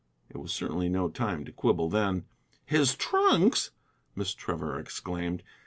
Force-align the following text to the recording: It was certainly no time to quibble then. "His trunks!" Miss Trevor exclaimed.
It 0.31 0.37
was 0.37 0.51
certainly 0.51 0.89
no 0.89 1.09
time 1.09 1.45
to 1.45 1.51
quibble 1.51 1.87
then. 1.87 2.25
"His 2.65 2.95
trunks!" 2.95 3.69
Miss 4.15 4.33
Trevor 4.33 4.79
exclaimed. 4.79 5.43